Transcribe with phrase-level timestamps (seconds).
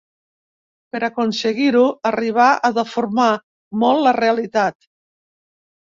[0.95, 3.29] Per aconseguir-ho arribà a deformar
[3.85, 4.79] molt la realitat.